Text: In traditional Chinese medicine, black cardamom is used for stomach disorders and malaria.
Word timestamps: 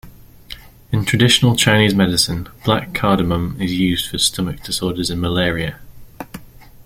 In 0.91 1.05
traditional 1.05 1.55
Chinese 1.55 1.93
medicine, 1.93 2.49
black 2.65 2.91
cardamom 2.95 3.55
is 3.61 3.73
used 3.75 4.09
for 4.09 4.17
stomach 4.17 4.63
disorders 4.63 5.11
and 5.11 5.21
malaria. 5.21 5.79